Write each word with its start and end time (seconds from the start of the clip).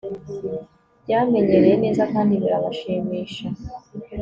Byamenyereye 1.03 1.75
neza 1.83 2.03
kandi 2.13 2.33
birabashimisha 2.41 3.47